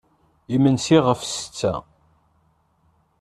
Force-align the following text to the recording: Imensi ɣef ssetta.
Imensi 0.55 0.97
ɣef 1.05 1.21
ssetta. 1.23 1.73